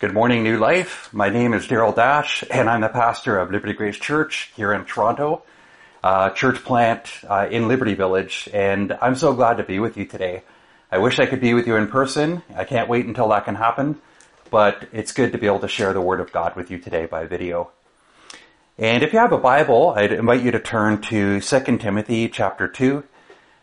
[0.00, 1.12] Good morning, New Life.
[1.12, 4.86] My name is Darryl Dash, and I'm the pastor of Liberty Grace Church here in
[4.86, 5.42] Toronto,
[6.02, 10.06] uh, church plant uh, in Liberty Village, and I'm so glad to be with you
[10.06, 10.42] today.
[10.90, 12.42] I wish I could be with you in person.
[12.56, 14.00] I can't wait until that can happen,
[14.50, 17.04] but it's good to be able to share the Word of God with you today
[17.04, 17.70] by video.
[18.78, 22.68] And if you have a Bible, I'd invite you to turn to 2 Timothy chapter
[22.68, 23.04] 2.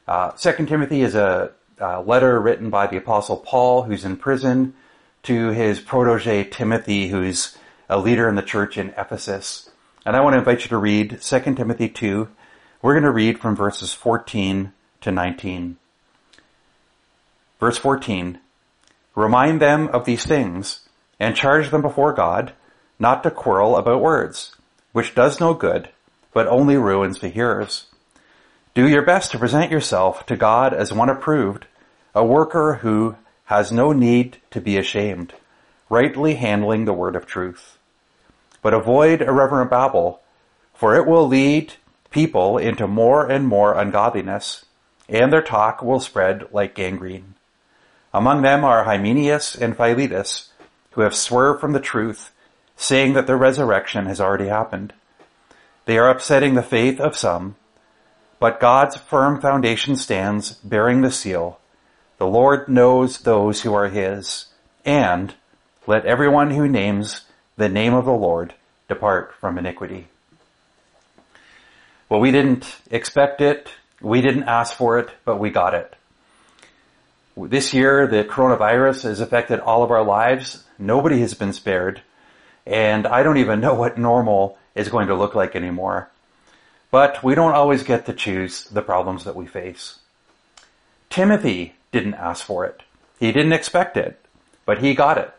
[0.08, 4.76] Uh, 2 Timothy is a, a letter written by the Apostle Paul, who's in prison
[5.24, 7.58] to his protege Timothy, who's
[7.90, 9.70] a leader in the church in Ephesus.
[10.06, 12.28] And I want to invite you to read 2 Timothy 2.
[12.82, 15.78] We're going to read from verses 14 to 19.
[17.60, 18.40] Verse 14.
[19.16, 20.88] Remind them of these things
[21.20, 22.54] and charge them before God
[23.00, 24.56] not to quarrel about words,
[24.92, 25.90] which does no good,
[26.34, 27.88] but only ruins the hearers.
[28.74, 31.66] Do your best to present yourself to God as one approved,
[32.14, 33.16] a worker who
[33.48, 35.34] has no need to be ashamed,
[35.90, 37.78] rightly handling the word of truth.
[38.62, 40.22] But avoid irreverent babble,
[40.74, 41.74] for it will lead
[42.12, 44.66] people into more and more ungodliness,
[45.08, 47.36] and their talk will spread like gangrene.
[48.14, 50.50] Among them are Hymenaeus and Philetus,
[50.92, 52.32] who have swerved from the truth,
[52.76, 54.92] saying that the resurrection has already happened.
[55.86, 57.56] They are upsetting the faith of some,
[58.42, 61.60] but God's firm foundation stands, bearing the seal,
[62.18, 64.46] the Lord knows those who are his,
[64.86, 65.34] and
[65.86, 67.22] let everyone who names
[67.58, 68.54] the name of the Lord
[68.88, 70.08] depart from iniquity.
[72.10, 73.70] Well, we didn't expect it.
[74.02, 75.96] We didn't ask for it, but we got it.
[77.36, 80.64] This year, the coronavirus has affected all of our lives.
[80.80, 82.02] Nobody has been spared.
[82.66, 86.10] And I don't even know what normal is going to look like anymore.
[86.90, 90.00] But we don't always get to choose the problems that we face.
[91.10, 92.82] Timothy didn't ask for it.
[93.20, 94.20] He didn't expect it,
[94.66, 95.34] but he got it.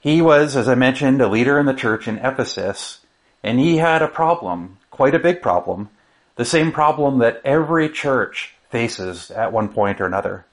[0.00, 3.00] He was, as I mentioned, a leader in the church in Ephesus,
[3.42, 5.88] and he had a problem, quite a big problem,
[6.36, 10.44] the same problem that every church faces at one point or another.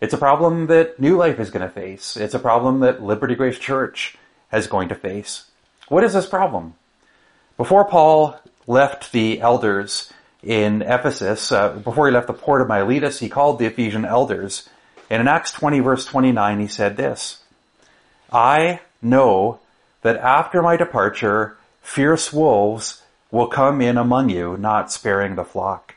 [0.00, 2.16] It's a problem that New Life is going to face.
[2.16, 4.16] It's a problem that Liberty Grace Church
[4.52, 5.46] is going to face.
[5.88, 6.74] What is this problem?
[7.56, 10.12] Before Paul left the elders
[10.44, 14.68] in Ephesus, uh, before he left the port of Miletus, he called the Ephesian elders.
[15.10, 17.42] And in Acts 20 verse 29, he said this,
[18.32, 19.60] I know
[20.02, 25.94] that after my departure, fierce wolves will come in among you, not sparing the flock.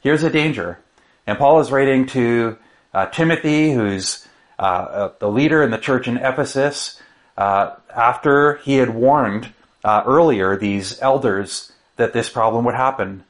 [0.00, 0.78] Here's a danger.
[1.26, 2.58] And Paul is writing to
[2.92, 4.26] uh, Timothy, who's
[4.58, 7.00] uh, the leader in the church in Ephesus,
[7.36, 9.52] uh, after he had warned
[9.82, 13.24] uh, earlier these elders that this problem would happen.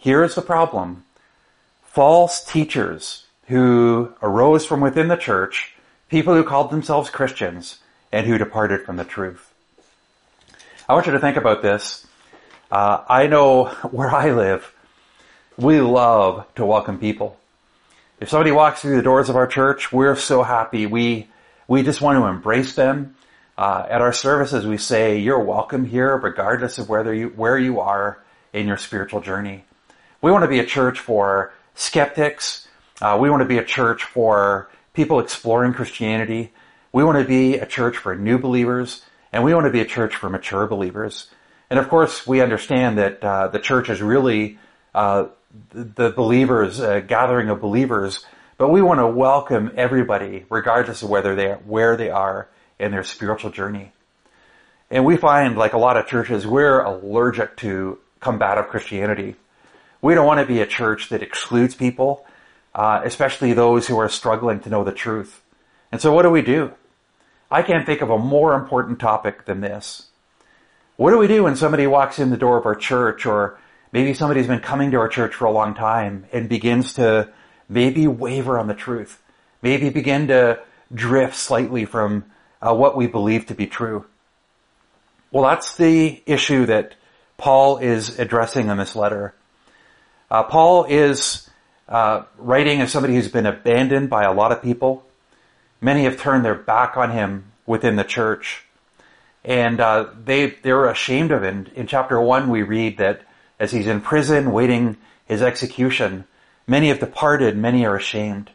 [0.00, 1.04] Here is the problem.
[1.82, 5.74] False teachers who arose from within the church,
[6.08, 7.80] people who called themselves Christians,
[8.10, 9.52] and who departed from the truth.
[10.88, 12.06] I want you to think about this.
[12.72, 14.72] Uh, I know where I live,
[15.58, 17.38] we love to welcome people.
[18.20, 20.86] If somebody walks through the doors of our church, we're so happy.
[20.86, 21.28] We
[21.68, 23.16] we just want to embrace them.
[23.58, 27.80] Uh, at our services, we say, "You're welcome here, regardless of whether you where you
[27.80, 28.18] are
[28.54, 29.64] in your spiritual journey."
[30.22, 32.68] We want to be a church for skeptics.
[33.00, 36.52] Uh, we want to be a church for people exploring Christianity.
[36.92, 39.86] We want to be a church for new believers, and we want to be a
[39.86, 41.30] church for mature believers.
[41.70, 44.58] And of course, we understand that uh, the church is really
[44.94, 45.28] uh,
[45.72, 48.26] the believers, a gathering of believers,
[48.58, 52.48] but we want to welcome everybody, regardless of whether they where they are
[52.78, 53.92] in their spiritual journey.
[54.90, 59.36] And we find, like a lot of churches, we're allergic to combative Christianity.
[60.02, 62.24] We don't want to be a church that excludes people,
[62.74, 65.42] uh, especially those who are struggling to know the truth.
[65.92, 66.72] And so what do we do?
[67.50, 70.06] I can't think of a more important topic than this.
[70.96, 73.58] What do we do when somebody walks in the door of our church or
[73.92, 77.32] maybe somebody's been coming to our church for a long time and begins to
[77.68, 79.22] maybe waver on the truth,
[79.62, 80.60] maybe begin to
[80.92, 82.24] drift slightly from
[82.62, 84.04] uh, what we believe to be true?
[85.30, 86.94] Well, that's the issue that
[87.36, 89.34] Paul is addressing in this letter.
[90.30, 91.50] Uh, Paul is
[91.88, 95.04] uh, writing as somebody who's been abandoned by a lot of people.
[95.80, 98.64] Many have turned their back on him within the church,
[99.44, 101.66] and uh, they they're ashamed of him.
[101.74, 103.22] In chapter one, we read that
[103.58, 104.96] as he's in prison waiting
[105.26, 106.24] his execution,
[106.66, 108.50] many have departed, many are ashamed.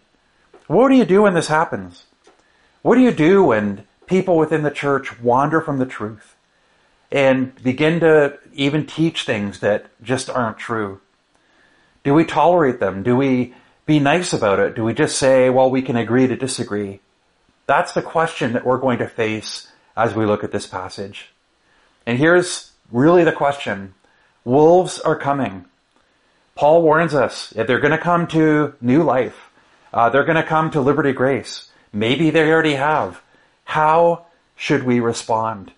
[0.68, 2.06] What do you do when this happens?
[2.82, 6.36] What do you do when people within the church wander from the truth
[7.12, 11.02] and begin to even teach things that just aren't true?
[12.06, 13.02] Do we tolerate them?
[13.02, 13.56] Do we
[13.88, 14.76] be nice about it?
[14.76, 17.02] Do we just say, well, we can agree to disagree?
[17.66, 19.68] That's the question that we're going to face
[19.98, 21.34] as we look at this passage.
[22.06, 23.96] And here's really the question.
[24.44, 25.66] Wolves are coming.
[26.54, 29.50] Paul warns us that they're going to come to new life.
[29.92, 31.72] Uh, they're going to come to liberty grace.
[31.92, 33.24] Maybe they already have.
[33.64, 35.72] How should we respond?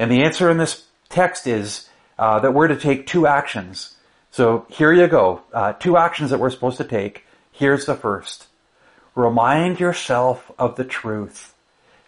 [0.00, 3.94] And the answer in this text is uh, that we're to take two actions.
[4.34, 5.42] So here you go.
[5.52, 7.24] Uh, two actions that we're supposed to take.
[7.52, 8.48] Here's the first.
[9.14, 11.54] Remind yourself of the truth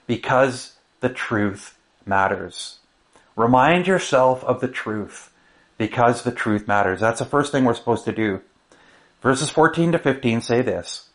[0.09, 2.81] because the truth matters.
[3.37, 5.31] Remind yourself of the truth
[5.79, 6.99] because the truth matters.
[6.99, 8.41] That's the first thing we're supposed to do.
[9.23, 11.09] Verses 14 to 15 say this.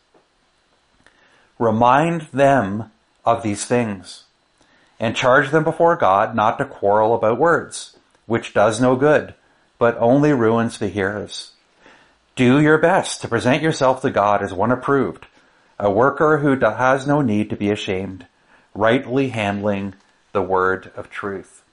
[1.58, 2.90] Remind them
[3.26, 4.24] of these things
[4.98, 9.34] and charge them before God not to quarrel about words, which does no good,
[9.82, 11.50] but only ruins the hearers.
[12.36, 15.26] Do your best to present yourself to God as one approved,
[15.76, 18.24] a worker who has no need to be ashamed,
[18.76, 19.94] rightly handling
[20.30, 21.64] the word of truth.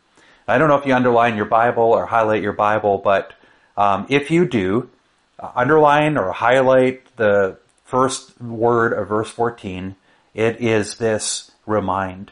[0.47, 3.33] I don't know if you underline your Bible or highlight your Bible, but
[3.77, 4.89] um, if you do,
[5.37, 9.95] underline or highlight the first word of verse 14.
[10.33, 12.31] It is this remind.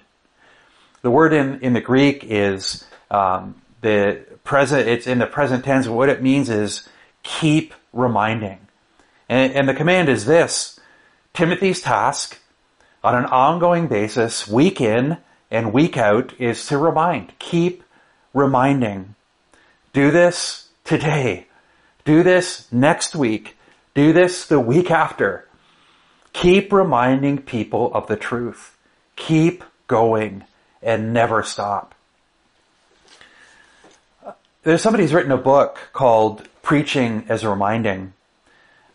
[1.03, 4.87] The word in, in the Greek is um, the present.
[4.87, 5.87] It's in the present tense.
[5.87, 6.87] What it means is
[7.23, 8.59] keep reminding,
[9.29, 10.79] and, and the command is this:
[11.33, 12.39] Timothy's task
[13.03, 15.17] on an ongoing basis, week in
[15.49, 17.83] and week out, is to remind, keep
[18.33, 19.15] reminding.
[19.93, 21.47] Do this today.
[22.05, 23.57] Do this next week.
[23.93, 25.47] Do this the week after.
[26.33, 28.77] Keep reminding people of the truth.
[29.15, 30.43] Keep going
[30.83, 31.95] and never stop.
[34.67, 38.11] There's somebody who's written a book called Preaching as a Reminding.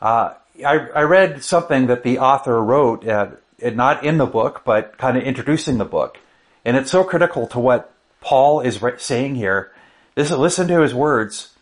[0.03, 4.99] Uh, I, I, read something that the author wrote, uh, not in the book, but
[4.99, 6.19] kind of introducing the book.
[6.63, 7.91] And it's so critical to what
[8.21, 9.73] Paul is saying here.
[10.15, 11.55] This, listen to his words.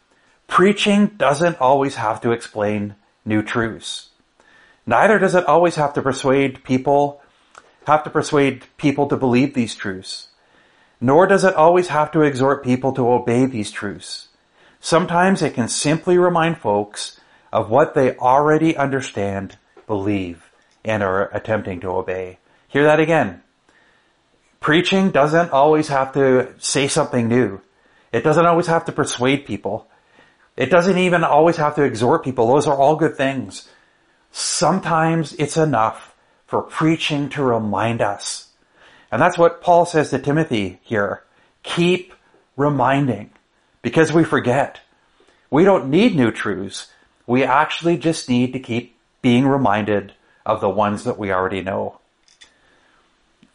[0.49, 4.09] Preaching doesn't always have to explain new truths.
[4.87, 7.23] Neither does it always have to persuade people,
[7.87, 10.30] have to persuade people to believe these truths.
[11.01, 14.29] Nor does it always have to exhort people to obey these truths.
[14.81, 17.21] Sometimes it can simply remind folks
[17.53, 19.57] of what they already understand,
[19.87, 20.51] believe,
[20.85, 22.39] and are attempting to obey.
[22.69, 23.43] Hear that again.
[24.61, 27.61] Preaching doesn't always have to say something new.
[28.13, 29.89] It doesn't always have to persuade people.
[30.57, 32.47] It doesn't even always have to exhort people.
[32.47, 33.69] Those are all good things.
[34.31, 36.15] Sometimes it's enough
[36.47, 38.50] for preaching to remind us.
[39.11, 41.25] And that's what Paul says to Timothy here.
[41.63, 42.15] Keep
[42.57, 43.31] reminding
[43.83, 44.81] because we forget.
[45.51, 46.89] We don't need new truths.
[47.27, 50.13] We actually just need to keep being reminded
[50.47, 51.99] of the ones that we already know.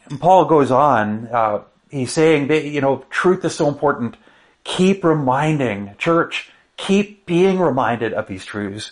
[0.10, 4.18] And Paul goes on, uh, he's saying that, you know, truth is so important.
[4.63, 8.92] Keep reminding, church, keep being reminded of these truths.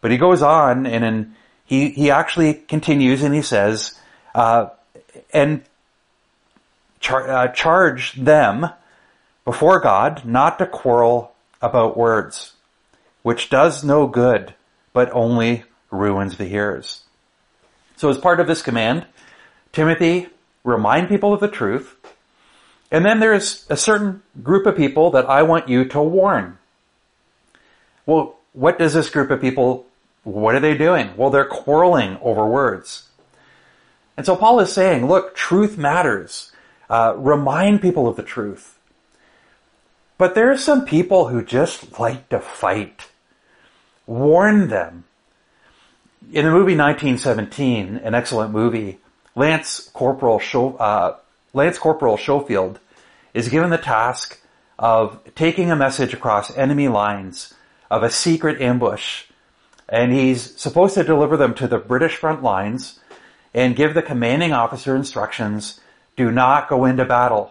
[0.00, 1.34] But he goes on and in,
[1.64, 3.98] he, he actually continues and he says,
[4.34, 4.68] uh,
[5.32, 5.62] and
[7.00, 8.70] char- uh, charge them
[9.44, 12.54] before God not to quarrel about words,
[13.22, 14.54] which does no good,
[14.92, 17.02] but only ruins the hearers.
[17.96, 19.06] So as part of this command,
[19.72, 20.28] Timothy,
[20.64, 21.96] remind people of the truth.
[22.90, 26.58] And then there's a certain group of people that I want you to warn.
[28.06, 29.86] Well, what does this group of people
[30.22, 31.10] what are they doing?
[31.16, 33.08] Well, they're quarreling over words.
[34.16, 36.52] And so Paul is saying, look, truth matters.
[36.90, 38.78] Uh, remind people of the truth.
[40.18, 43.06] But there are some people who just like to fight.
[44.06, 45.04] Warn them.
[46.30, 48.98] In the movie 1917, an excellent movie,
[49.34, 51.16] Lance Corporal, Show, uh,
[51.54, 52.78] Lance Corporal Schofield
[53.32, 54.38] is given the task
[54.78, 57.54] of taking a message across enemy lines
[57.90, 59.24] of a secret ambush
[59.90, 63.00] and he's supposed to deliver them to the British front lines
[63.52, 65.79] and give the commanding officer instructions,
[66.20, 67.50] do not go into battle.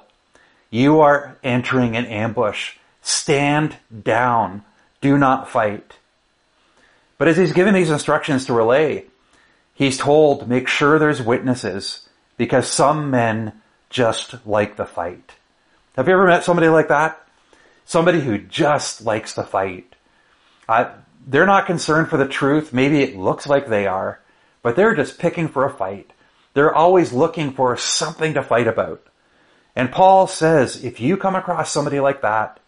[0.70, 2.76] You are entering an ambush.
[3.02, 4.64] Stand down.
[5.02, 5.94] Do not fight.
[7.18, 9.06] But as he's given these instructions to relay,
[9.74, 12.08] he's told, make sure there's witnesses
[12.38, 13.60] because some men
[13.90, 15.34] just like the fight.
[15.96, 17.20] Have you ever met somebody like that?
[17.86, 19.96] Somebody who just likes the fight.
[20.68, 20.92] I,
[21.26, 22.72] they're not concerned for the truth.
[22.72, 24.20] Maybe it looks like they are,
[24.62, 26.12] but they're just picking for a fight.
[26.54, 29.06] They're always looking for something to fight about.
[29.76, 32.60] And Paul says, if you come across somebody like that,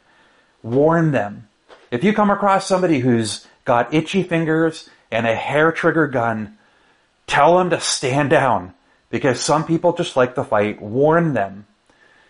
[0.63, 1.49] warn them.
[1.89, 6.57] If you come across somebody who's got itchy fingers and a hair trigger gun,
[7.27, 8.73] tell them to stand down.
[9.11, 10.81] because some people just like to fight.
[10.81, 11.67] Warn them.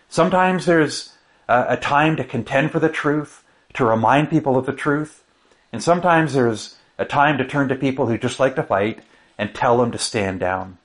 [0.08, 1.14] Sometimes there's
[1.48, 3.42] a, a time to contend for the truth,
[3.74, 5.24] to remind people of the truth.
[5.72, 9.00] And sometimes there's a time to turn to people who just like to fight
[9.38, 10.76] and tell them to stand down.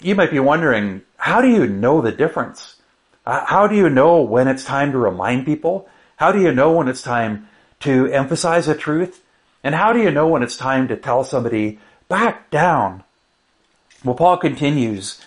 [0.00, 2.76] You might be wondering, how do you know the difference?
[3.26, 5.88] Uh, how do you know when it's time to remind people?
[6.16, 7.48] How do you know when it's time
[7.80, 9.22] to emphasize a truth?
[9.62, 11.78] And how do you know when it's time to tell somebody,
[12.08, 13.04] back down?
[14.04, 15.20] Well, Paul continues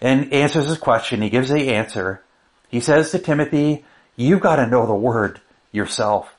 [0.00, 1.22] and answers his question.
[1.22, 2.22] He gives the answer.
[2.68, 3.84] He says to Timothy,
[4.16, 5.40] you've got to know the word
[5.72, 6.32] yourself.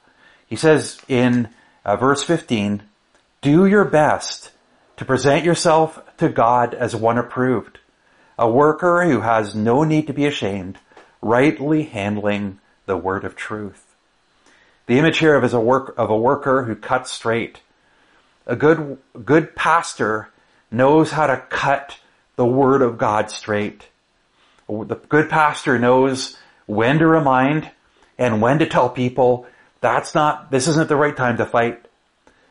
[0.48, 1.50] He says in
[1.84, 2.84] uh, verse 15,
[3.42, 4.52] do your best
[4.98, 7.80] to present yourself to God as one approved,
[8.38, 10.78] a worker who has no need to be ashamed,
[11.22, 13.96] rightly handling the word of truth.
[14.86, 17.62] The image here of is a work of a worker who cuts straight.
[18.46, 20.30] A good good pastor
[20.70, 21.98] knows how to cut
[22.36, 23.88] the word of God straight.
[24.68, 27.72] The good pastor knows when to remind
[28.18, 29.46] and when to tell people
[29.80, 31.86] that's not this isn't the right time to fight.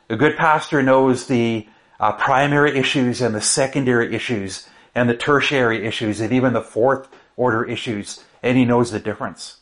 [0.08, 1.66] A good pastor knows the
[2.02, 7.08] uh, primary issues and the secondary issues and the tertiary issues and even the fourth
[7.36, 9.58] order issues and he knows the difference.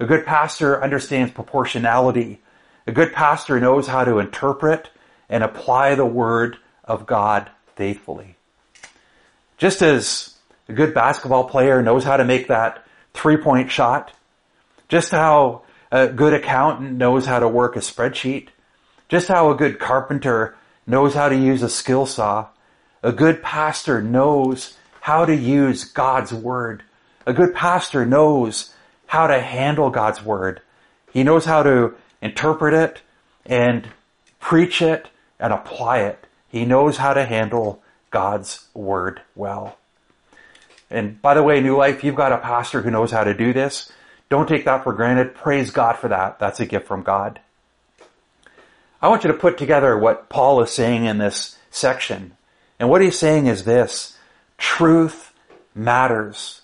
[0.00, 2.40] A good pastor understands proportionality.
[2.88, 4.90] A good pastor knows how to interpret
[5.28, 8.34] and apply the word of God faithfully.
[9.56, 10.36] Just as
[10.68, 14.12] a good basketball player knows how to make that three point shot,
[14.88, 18.48] just how a good accountant knows how to work a spreadsheet,
[19.08, 20.56] just how a good carpenter
[20.88, 22.48] knows how to use a skill saw,
[23.02, 26.82] a good pastor knows how to use God's word
[27.28, 28.74] a good pastor knows
[29.06, 30.62] how to handle God's word.
[31.12, 33.02] He knows how to interpret it
[33.44, 33.86] and
[34.40, 36.26] preach it and apply it.
[36.48, 39.76] He knows how to handle God's word well.
[40.90, 43.52] And by the way, New Life, you've got a pastor who knows how to do
[43.52, 43.92] this.
[44.30, 45.34] Don't take that for granted.
[45.34, 46.38] Praise God for that.
[46.38, 47.40] That's a gift from God.
[49.00, 52.36] I want you to put together what Paul is saying in this section.
[52.80, 54.16] And what he's saying is this.
[54.56, 55.32] Truth
[55.74, 56.62] matters.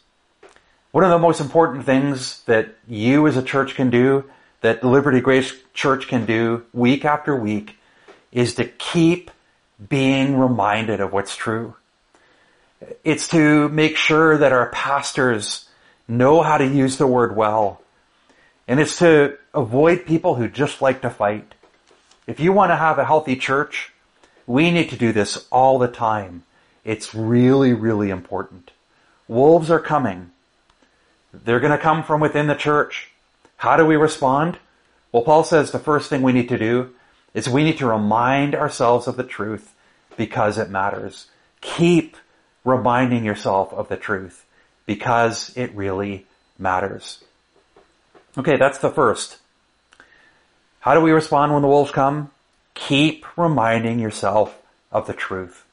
[0.90, 4.24] One of the most important things that you as a church can do,
[4.62, 7.76] that the Liberty Grace Church can do week after week,
[8.32, 9.30] is to keep
[9.88, 11.76] being reminded of what's true.
[13.04, 15.68] It's to make sure that our pastors
[16.08, 17.80] know how to use the word well.
[18.66, 21.54] And it's to avoid people who just like to fight.
[22.26, 23.92] If you want to have a healthy church,
[24.46, 26.42] we need to do this all the time.
[26.84, 28.70] It's really, really important.
[29.28, 30.30] Wolves are coming.
[31.32, 33.10] They're going to come from within the church.
[33.56, 34.58] How do we respond?
[35.12, 36.94] Well, Paul says the first thing we need to do
[37.34, 39.74] is we need to remind ourselves of the truth
[40.16, 41.26] because it matters.
[41.60, 42.16] Keep
[42.64, 44.44] reminding yourself of the truth
[44.86, 46.26] because it really
[46.58, 47.22] matters.
[48.36, 49.38] Okay, that's the first.
[50.84, 52.30] How do we respond when the wolves come?
[52.74, 54.60] Keep reminding yourself
[54.92, 55.64] of the truth.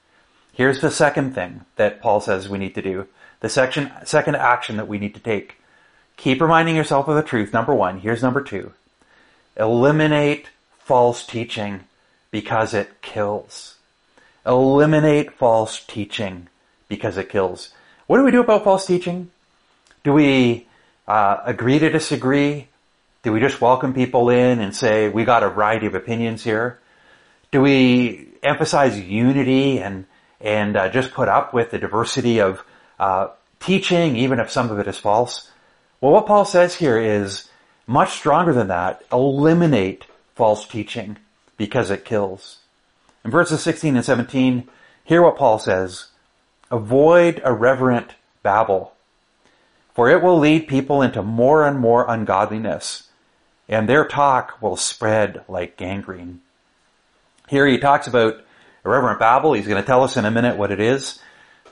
[0.53, 3.09] Here's the second thing that Paul says we need to do.
[3.41, 5.57] The section, second action that we need to take.
[6.15, 7.51] Keep reminding yourself of the truth.
[7.51, 7.99] Number one.
[7.99, 8.71] Here's number two.
[9.57, 10.47] Eliminate
[10.79, 11.81] false teaching
[12.31, 13.75] because it kills.
[14.45, 16.47] Eliminate false teaching
[16.87, 17.73] because it kills.
[18.07, 19.29] What do we do about false teaching?
[20.05, 20.67] Do we
[21.05, 22.69] uh, agree to disagree?
[23.23, 26.79] Do we just welcome people in and say we got a variety of opinions here?
[27.51, 30.05] Do we emphasize unity and
[30.39, 32.63] and uh, just put up with the diversity of
[32.99, 33.27] uh,
[33.59, 35.51] teaching, even if some of it is false.
[36.01, 37.49] Well, what Paul says here is
[37.87, 39.03] much stronger than that.
[39.11, 41.17] Eliminate false teaching
[41.57, 42.57] because it kills.
[43.23, 44.67] In verses 16 and 17,
[45.03, 46.07] hear what Paul says.
[46.71, 48.93] Avoid irreverent babble,
[49.93, 53.09] for it will lead people into more and more ungodliness,
[53.71, 56.41] and their talk will spread like gangrene.
[57.47, 58.43] Here he talks about
[58.85, 59.53] irreverent babble.
[59.53, 61.19] He's going to tell us in a minute what it is.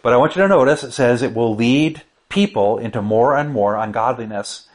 [0.02, 3.52] But I want you to notice it says it will lead people into more and
[3.52, 4.68] more ungodliness.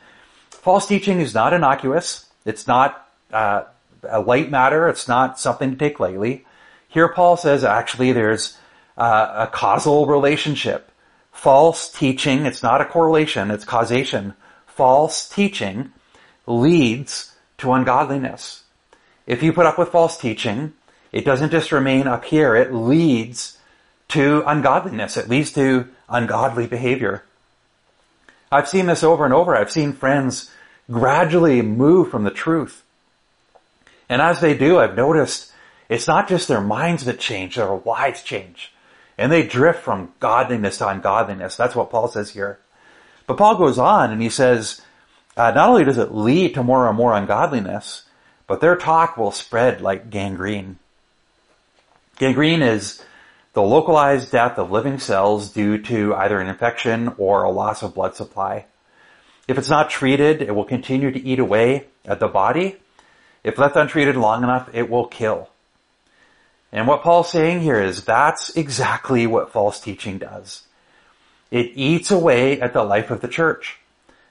[0.51, 2.27] False teaching is not innocuous.
[2.45, 3.65] It's not uh,
[4.09, 4.89] a light matter.
[4.89, 6.45] It's not something to take lightly.
[6.89, 8.59] Here Paul says actually there's
[8.99, 10.91] uh, a causal relationship.
[11.33, 14.35] False teaching, it's not a correlation, it's causation.
[14.67, 15.93] False teaching
[16.47, 18.63] leads to ungodliness.
[19.27, 20.75] If you put up with false teaching,
[21.13, 23.59] it doesn't just remain up here, it leads
[24.09, 25.17] to ungodliness.
[25.17, 27.25] It leads to ungodly behavior.
[28.53, 29.57] I've seen this over and over.
[29.57, 30.51] I've seen friends
[30.91, 32.83] gradually move from the truth.
[34.09, 35.51] And as they do, I've noticed
[35.89, 38.73] it's not just their minds that change, their lives change.
[39.17, 41.57] and they drift from godliness to ungodliness.
[41.57, 42.59] That's what Paul says here.
[43.27, 44.83] But Paul goes on and he says,
[45.37, 48.05] uh, not only does it lead to more and more ungodliness,
[48.47, 50.79] but their talk will spread like gangrene.
[52.19, 53.03] Gangrene is
[53.55, 57.95] the localized death of living cells due to either an infection or a loss of
[57.95, 58.67] blood supply.
[59.47, 62.77] If it's not treated, it will continue to eat away at the body.
[63.43, 65.51] If left untreated long enough, it will kill.
[66.73, 70.63] And what Paul's saying here is that's exactly what false teaching does.
[71.51, 73.79] It eats away at the life of the church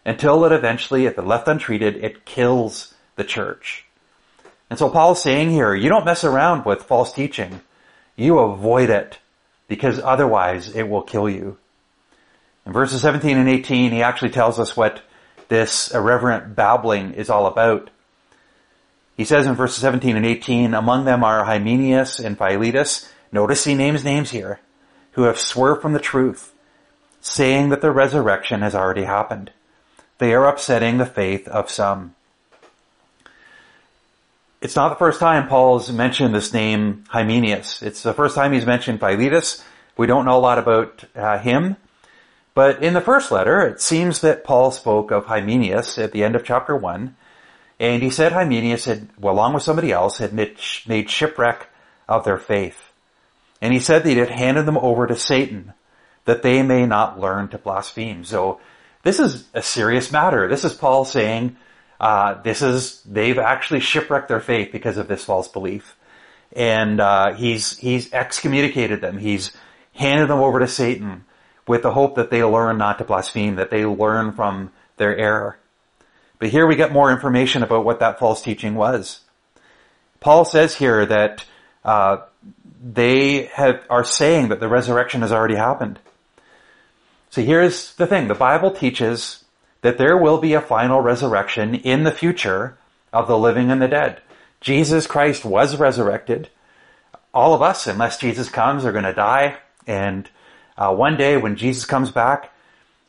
[0.05, 3.85] until that eventually, if left untreated, it kills the church.
[4.69, 7.61] And so Paul's saying here, you don't mess around with false teaching.
[8.15, 9.19] You avoid it
[9.67, 11.57] because otherwise it will kill you.
[12.65, 15.01] In verses 17 and 18, he actually tells us what
[15.49, 17.89] this irreverent babbling is all about.
[19.15, 23.09] He says in verses 17 and 18, among them are Hymenaeus and Philetus.
[23.31, 24.59] Notice he names names here,
[25.11, 26.53] who have swerved from the truth,
[27.21, 29.51] saying that the resurrection has already happened.
[30.23, 32.15] They are upsetting the faith of some.
[34.61, 37.81] It's not the first time Paul's mentioned this name Hymenaeus.
[37.81, 39.61] It's the first time he's mentioned Philetus.
[39.97, 41.75] We don't know a lot about uh, him.
[42.53, 46.37] But in the first letter, it seems that Paul spoke of Hymenaeus at the end
[46.37, 47.17] of chapter 1.
[47.81, 51.67] And he said Hymenaeus had, well, along with somebody else, had made shipwreck
[52.07, 52.93] of their faith.
[53.61, 55.73] And he said that he had handed them over to Satan,
[56.23, 58.23] that they may not learn to blaspheme.
[58.23, 58.61] So
[59.03, 60.47] this is a serious matter.
[60.47, 61.55] This is Paul saying,
[61.99, 65.95] uh, this is they've actually shipwrecked their faith because of this false belief,
[66.53, 69.17] and uh, he's he's excommunicated them.
[69.17, 69.55] He's
[69.93, 71.25] handed them over to Satan
[71.67, 75.57] with the hope that they learn not to blaspheme, that they learn from their error.
[76.39, 79.21] But here we get more information about what that false teaching was.
[80.19, 81.45] Paul says here that
[81.85, 82.17] uh,
[82.83, 85.99] they have, are saying that the resurrection has already happened.
[87.33, 89.43] So here's the thing: the Bible teaches
[89.81, 92.77] that there will be a final resurrection in the future
[93.11, 94.21] of the living and the dead.
[94.61, 96.49] Jesus Christ was resurrected.
[97.33, 99.57] All of us, unless Jesus comes, are going to die.
[99.87, 100.29] And
[100.77, 102.53] uh, one day when Jesus comes back,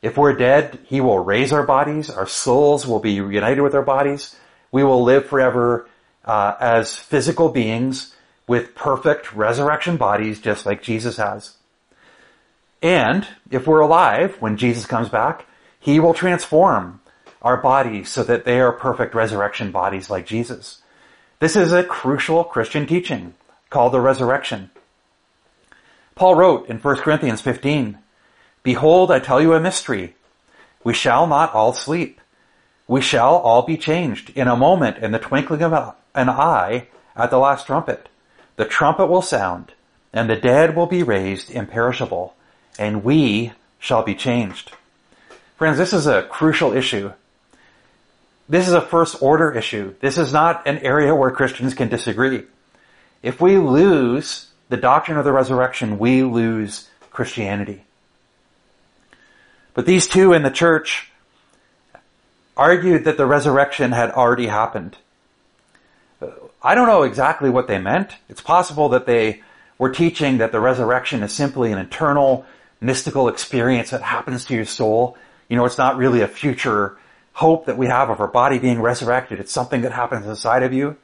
[0.00, 2.08] if we're dead, he will raise our bodies.
[2.08, 4.34] Our souls will be united with our bodies.
[4.72, 5.86] We will live forever
[6.24, 8.14] uh, as physical beings
[8.46, 11.58] with perfect resurrection bodies, just like Jesus has.
[12.84, 15.46] And if we're alive when Jesus comes back,
[15.80, 17.00] he will transform
[17.40, 20.82] our bodies so that they are perfect resurrection bodies like Jesus.
[21.40, 23.32] This is a crucial Christian teaching
[23.70, 24.70] called the resurrection.
[26.14, 27.96] Paul wrote in 1 Corinthians 15,
[28.62, 30.14] Behold, I tell you a mystery.
[30.84, 32.20] We shall not all sleep.
[32.86, 35.72] We shall all be changed in a moment in the twinkling of
[36.14, 38.10] an eye at the last trumpet.
[38.56, 39.72] The trumpet will sound
[40.12, 42.33] and the dead will be raised imperishable
[42.78, 44.72] and we shall be changed.
[45.56, 47.12] Friends, this is a crucial issue.
[48.48, 49.94] This is a first order issue.
[50.00, 52.42] This is not an area where Christians can disagree.
[53.22, 57.84] If we lose the doctrine of the resurrection, we lose Christianity.
[59.72, 61.10] But these two in the church
[62.56, 64.96] argued that the resurrection had already happened.
[66.62, 68.16] I don't know exactly what they meant.
[68.28, 69.42] It's possible that they
[69.78, 72.46] were teaching that the resurrection is simply an internal
[72.84, 75.16] mystical experience that happens to your soul
[75.48, 76.96] you know, it's not really a future
[77.32, 79.40] hope that we have of our body being resurrected.
[79.40, 80.96] It's something that happens inside of you.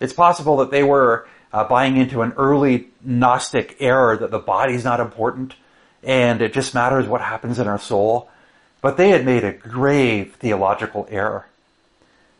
[0.00, 4.84] It's possible that they were uh, buying into an early Gnostic error that the body's
[4.84, 5.54] not important
[6.02, 8.30] and it just matters what happens in our soul.
[8.82, 11.46] But they had made a grave theological error.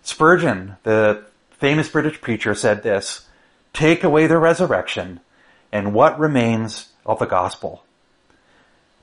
[0.02, 3.26] Spurgeon, the famous British preacher, said this,
[3.72, 5.20] take away the resurrection
[5.72, 7.83] and what remains of the gospel?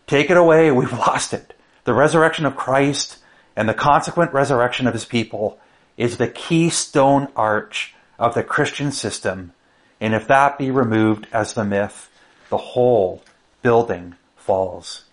[0.07, 1.53] Take it away, we've lost it.
[1.83, 3.17] The resurrection of Christ
[3.55, 5.59] and the consequent resurrection of his people
[5.97, 9.53] is the keystone arch of the Christian system.
[9.99, 12.09] And if that be removed as the myth,
[12.49, 13.23] the whole
[13.61, 15.03] building falls.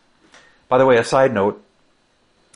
[0.68, 1.62] By the way, a side note,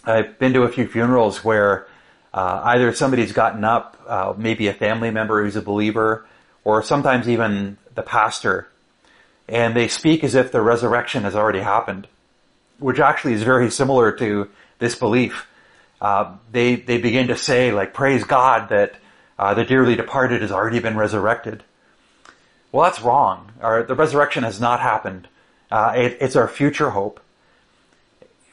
[0.05, 1.87] I've been to a few funerals where
[2.35, 6.27] uh, either somebody's gotten up, uh, maybe a family member who's a believer,
[6.65, 8.69] or sometimes even the pastor,
[9.49, 12.07] and they speak as if the resurrection has already happened
[12.83, 15.47] which actually is very similar to this belief.
[16.01, 18.97] Uh, they they begin to say like, "Praise God that
[19.39, 21.63] uh, the dearly departed has already been resurrected."
[22.71, 23.53] Well, that's wrong.
[23.61, 25.29] Our, the resurrection has not happened.
[25.71, 27.21] Uh, it, it's our future hope.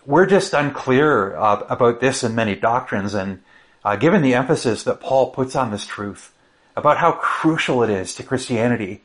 [0.06, 3.42] We're just unclear uh, about this in many doctrines, and
[3.84, 6.34] uh, given the emphasis that Paul puts on this truth
[6.76, 9.04] about how crucial it is to Christianity,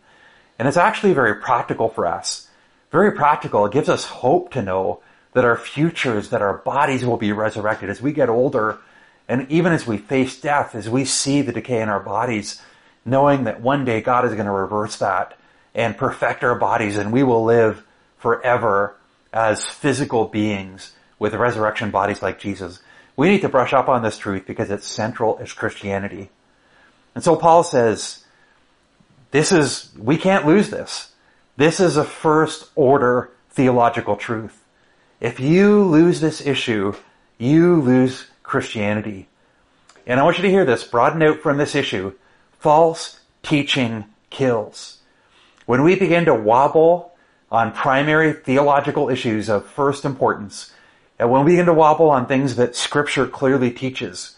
[0.59, 2.49] and it's actually very practical for us
[2.95, 3.67] very practical.
[3.67, 5.01] It gives us hope to know
[5.35, 8.79] that our futures, that our bodies will be resurrected as we get older,
[9.29, 12.63] and even as we face death, as we see the decay in our bodies,
[13.05, 15.39] knowing that one day God is going to reverse that
[15.75, 17.85] and perfect our bodies and we will live
[18.19, 18.97] forever
[19.33, 22.81] as physical beings with resurrection bodies like Jesus.
[23.17, 26.31] We need to brush up on this truth because it's central as Christianity.
[27.15, 28.25] And so Paul says,
[29.31, 31.13] this is, we can't lose this.
[31.57, 34.64] This is a first order theological truth.
[35.25, 36.93] If you lose this issue,
[37.39, 39.27] you lose Christianity.
[40.07, 42.13] And I want you to hear this, broaden out from this issue.
[42.59, 44.99] False teaching kills.
[45.65, 47.15] When we begin to wobble
[47.51, 50.71] on primary theological issues of first importance,
[51.19, 54.37] and when we begin to wobble on things that scripture clearly teaches,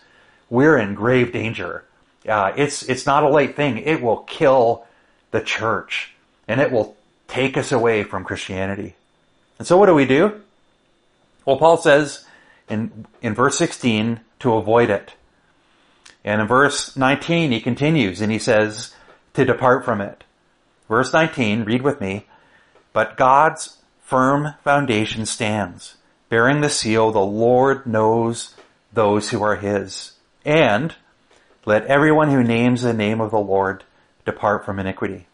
[0.49, 1.83] we're in grave danger.
[2.29, 3.79] Uh, it's, it's not a light thing.
[3.79, 4.87] It will kill
[5.33, 6.12] the church
[6.46, 6.96] and it will
[7.27, 8.94] take us away from Christianity.
[9.59, 10.42] And so what do we do?
[11.46, 12.26] Well, Paul says
[12.68, 15.14] in, in verse 16 to avoid it.
[16.24, 18.94] And in verse 19, he continues and he says
[19.35, 20.24] to depart from it.
[20.88, 22.26] Verse 19, read with me.
[22.92, 25.96] But God's firm foundation stands,
[26.28, 28.54] bearing the seal, the Lord knows
[28.92, 30.12] those who are his.
[30.44, 30.94] And
[31.64, 33.85] let everyone who names the name of the Lord
[34.24, 35.26] depart from iniquity.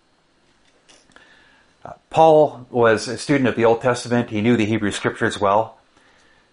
[1.84, 4.30] Uh, Paul was a student of the Old Testament.
[4.30, 5.78] He knew the Hebrew scriptures well.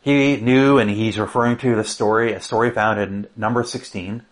[0.01, 4.23] He knew, and he's referring to the story, a story found in number 16,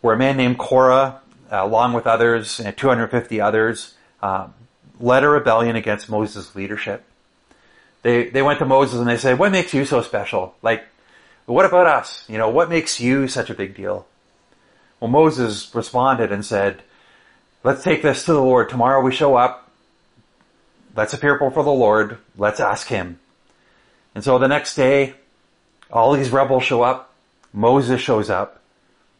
[0.00, 4.54] where a man named Korah, uh, along with others, 250 others, um,
[5.00, 7.04] led a rebellion against Moses' leadership.
[8.02, 10.54] They, they went to Moses and they said, what makes you so special?
[10.62, 10.84] Like,
[11.46, 12.24] what about us?
[12.28, 14.06] You know, what makes you such a big deal?
[15.00, 16.82] Well, Moses responded and said,
[17.64, 18.68] let's take this to the Lord.
[18.68, 19.70] Tomorrow we show up.
[20.94, 22.18] Let's appear before the Lord.
[22.36, 23.18] Let's ask him.
[24.14, 25.14] And so the next day,
[25.90, 27.12] all these rebels show up.
[27.52, 28.62] Moses shows up.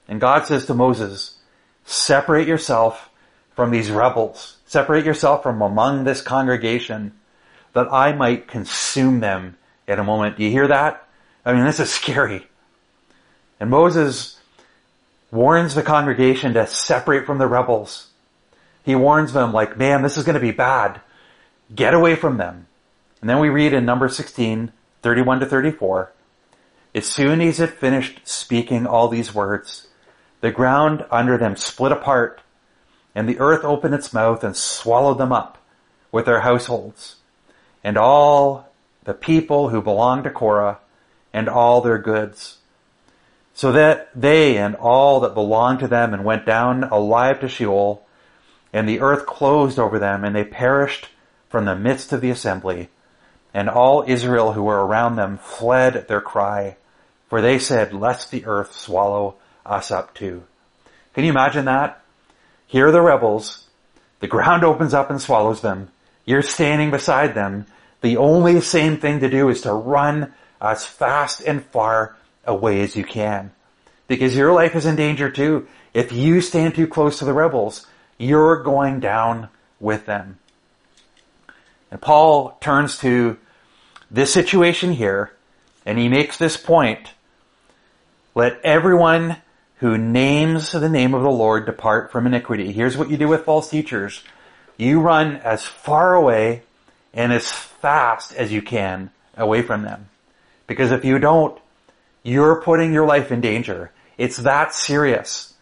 [0.08, 1.36] And God says to Moses,
[1.84, 3.10] separate yourself
[3.54, 4.56] from these rebels.
[4.66, 7.12] Separate yourself from among this congregation
[7.72, 10.36] that I might consume them in a moment.
[10.36, 11.06] Do you hear that?
[11.44, 12.46] I mean, this is scary.
[13.60, 14.40] And Moses
[15.30, 18.08] warns the congregation to separate from the rebels.
[18.84, 21.00] He warns them like, man, this is going to be bad.
[21.74, 22.66] Get away from them.
[23.20, 24.72] And then we read in number 16,
[25.02, 26.12] 31 to 34,
[26.94, 29.88] as soon as it finished speaking all these words,
[30.40, 32.40] the ground under them split apart
[33.14, 35.58] and the earth opened its mouth and swallowed them up
[36.10, 37.16] with their households
[37.82, 38.72] and all
[39.04, 40.78] the people who belonged to Korah
[41.32, 42.58] and all their goods.
[43.54, 48.06] So that they and all that belonged to them and went down alive to Sheol
[48.72, 51.08] and the earth closed over them and they perished
[51.48, 52.88] from the midst of the assembly
[53.54, 56.76] and all Israel who were around them fled at their cry,
[57.28, 60.42] for they said, lest the earth swallow us up too.
[61.14, 62.02] Can you imagine that?
[62.66, 63.66] Here are the rebels.
[64.20, 65.90] The ground opens up and swallows them.
[66.24, 67.66] You're standing beside them.
[68.00, 72.96] The only sane thing to do is to run as fast and far away as
[72.96, 73.50] you can.
[74.08, 75.66] Because your life is in danger too.
[75.92, 77.86] If you stand too close to the rebels,
[78.18, 79.48] you're going down
[79.80, 80.38] with them.
[81.90, 83.36] And Paul turns to
[84.12, 85.32] this situation here,
[85.86, 87.10] and he makes this point.
[88.34, 89.38] Let everyone
[89.76, 92.72] who names the name of the Lord depart from iniquity.
[92.72, 94.22] Here's what you do with false teachers.
[94.76, 96.62] You run as far away
[97.12, 100.08] and as fast as you can away from them.
[100.66, 101.58] Because if you don't,
[102.22, 103.90] you're putting your life in danger.
[104.18, 105.54] It's that serious.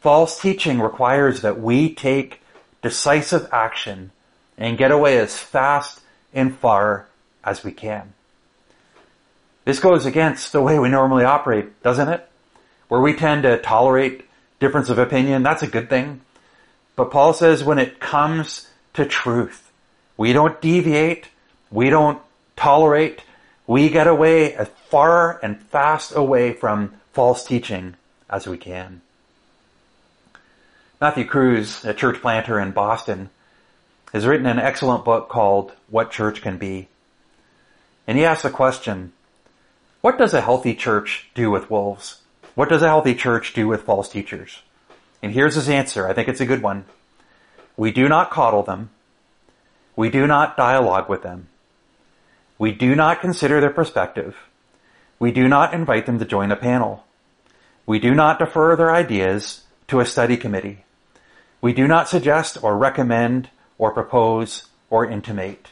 [0.00, 2.42] False teaching requires that we take
[2.82, 4.10] decisive action
[4.58, 6.00] and get away as fast
[6.34, 7.06] and far
[7.46, 8.12] as we can.
[9.64, 12.28] This goes against the way we normally operate, doesn't it?
[12.88, 14.24] Where we tend to tolerate
[14.60, 16.20] difference of opinion, that's a good thing.
[16.94, 19.70] But Paul says when it comes to truth,
[20.16, 21.28] we don't deviate,
[21.70, 22.20] we don't
[22.56, 23.22] tolerate,
[23.66, 27.96] we get away as far and fast away from false teaching
[28.30, 29.00] as we can.
[31.00, 33.28] Matthew Cruz, a church planter in Boston,
[34.12, 36.88] has written an excellent book called What Church Can Be.
[38.06, 39.12] And he asks the question,
[40.00, 42.22] what does a healthy church do with wolves?
[42.54, 44.62] What does a healthy church do with false teachers?
[45.22, 46.06] And here's his answer.
[46.06, 46.84] I think it's a good one.
[47.76, 48.90] We do not coddle them.
[49.96, 51.48] We do not dialogue with them.
[52.58, 54.36] We do not consider their perspective.
[55.18, 57.04] We do not invite them to join a panel.
[57.84, 60.84] We do not defer their ideas to a study committee.
[61.60, 65.68] We do not suggest or recommend or propose or intimate.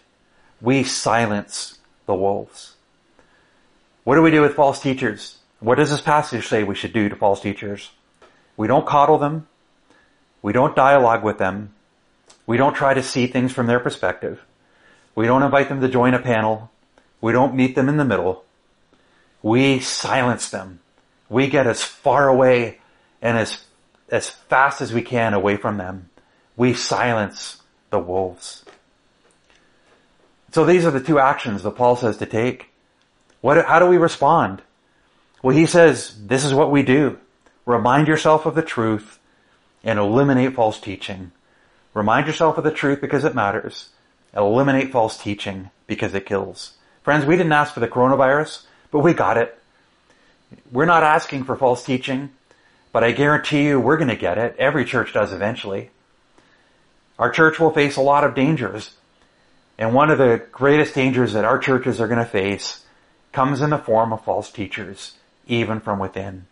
[0.61, 2.75] We silence the wolves.
[4.05, 5.39] What do we do with false teachers?
[5.61, 7.91] What does this passage say we should do to false teachers?
[8.57, 9.49] We don't coddle them.
[10.43, 11.75] We don't dialogue with them.
[12.47, 14.43] We don't try to see things from their perspective.
[15.15, 16.71] We don't invite them to join a panel.
[17.21, 18.45] We don't meet them in the middle.
[19.43, 20.81] We silence them.
[21.29, 22.81] We get as far away
[23.23, 23.65] and as,
[24.11, 26.11] as fast as we can away from them.
[26.57, 28.64] We silence the wolves.
[30.55, 32.71] So these are the two actions that Paul says to take.
[33.41, 34.63] What, how do we respond?
[35.43, 37.19] Well, he says, this is what we do.
[37.67, 39.19] Remind yourself of the truth
[39.83, 41.33] and eliminate false teaching.
[41.93, 43.89] Remind yourself of the truth because it matters.
[44.33, 46.75] Eliminate false teaching because it kills.
[47.03, 48.63] Friends, we didn't ask for the coronavirus,
[48.93, 49.59] but we got it.
[50.71, 52.31] We're not asking for false teaching,
[52.93, 54.55] but I guarantee you we're going to get it.
[54.61, 55.91] Every church does eventually.
[57.19, 58.93] Our church will face a lot of dangers.
[59.79, 62.85] And one of the greatest dangers that our churches are going to face
[63.33, 65.15] comes in the form of false teachers,
[65.47, 66.47] even from within.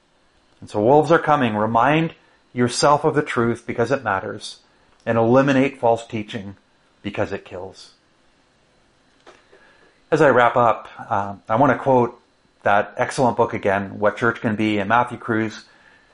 [0.61, 1.55] And so wolves are coming.
[1.55, 2.15] Remind
[2.53, 4.59] yourself of the truth because it matters
[5.07, 6.57] and eliminate false teaching
[7.03, 7.93] because it kills.
[10.11, 12.21] As I wrap up, uh, I want to quote
[12.63, 15.65] that excellent book again, What Church Can Be, and Matthew Cruz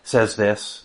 [0.04, 0.84] says this,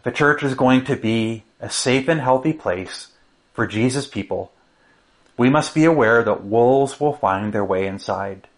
[0.00, 3.08] if a church is going to be a safe and healthy place
[3.52, 4.50] for Jesus people,
[5.36, 8.48] we must be aware that wolves will find their way inside.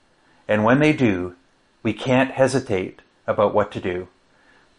[0.47, 1.35] And when they do,
[1.83, 4.09] we can't hesitate about what to do.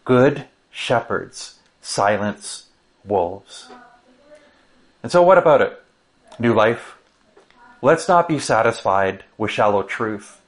[0.04, 2.66] Good shepherds silence
[3.04, 3.70] wolves.
[5.02, 5.82] And so what about it?
[6.38, 6.96] New life?
[7.82, 10.40] Let's not be satisfied with shallow truth.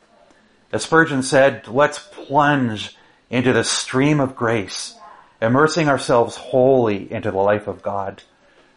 [0.70, 2.96] As Spurgeon said, let's plunge
[3.30, 4.94] into the stream of grace,
[5.40, 8.22] immersing ourselves wholly into the life of God.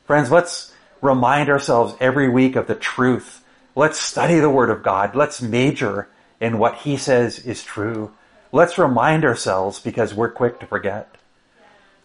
[0.06, 0.74] Friends, let's
[1.06, 3.44] remind ourselves every week of the truth.
[3.76, 5.16] Let's study the Word of God.
[5.16, 6.10] Let's major
[6.42, 8.12] in what He says is true.
[8.52, 11.16] Let's remind ourselves because we're quick to forget.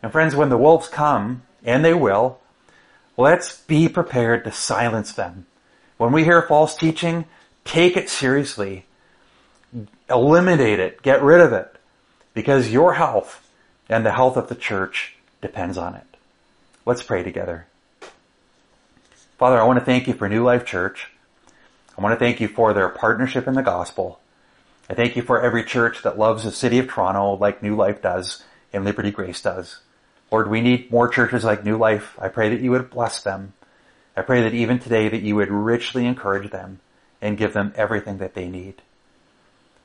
[0.03, 2.39] And friends, when the wolves come, and they will,
[3.17, 5.47] let's be prepared to silence them.
[5.97, 7.27] When we hear false teaching,
[7.65, 8.87] take it seriously.
[10.09, 11.03] Eliminate it.
[11.03, 11.77] Get rid of it.
[12.33, 13.49] Because your health
[13.89, 16.07] and the health of the church depends on it.
[16.87, 17.67] Let's pray together.
[19.41, 21.09] Father, I want to thank you for New Life Church.
[21.97, 24.21] I want to thank you for their partnership in the gospel.
[24.91, 28.03] I thank you for every church that loves the city of Toronto like New Life
[28.03, 29.81] does and Liberty Grace does.
[30.31, 32.19] Lord, we need more churches like New Life.
[32.21, 33.55] I pray that you would bless them.
[34.15, 36.81] I pray that even today that you would richly encourage them
[37.23, 38.83] and give them everything that they need.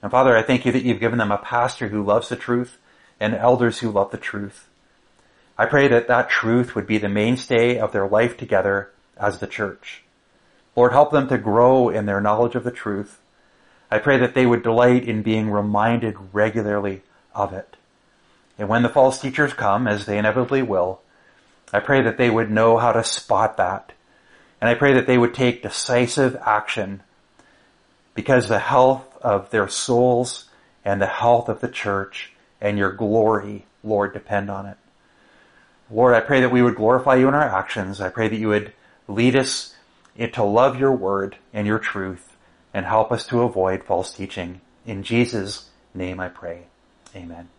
[0.01, 2.77] And Father, I thank you that you've given them a pastor who loves the truth
[3.21, 4.67] and elders who love the truth.
[5.57, 9.47] I pray that that truth would be the mainstay of their life together as the
[9.47, 10.03] church.
[10.75, 13.19] Lord, help them to grow in their knowledge of the truth.
[13.89, 17.01] I pray that they would delight in being reminded regularly
[17.33, 17.77] of it.
[18.57, 21.01] And when the false teachers come, as they inevitably will,
[21.73, 23.91] I pray that they would know how to spot that.
[24.61, 27.03] And I pray that they would take decisive action
[28.13, 30.49] because the health of their souls
[30.83, 34.77] and the health of the church and your glory, Lord, depend on it.
[35.91, 38.01] Lord, I pray that we would glorify you in our actions.
[38.01, 38.71] I pray that you would
[39.07, 39.75] lead us
[40.33, 42.35] to love your word and your truth
[42.73, 44.61] and help us to avoid false teaching.
[44.85, 46.63] In Jesus' name I pray.
[47.15, 47.49] Amen.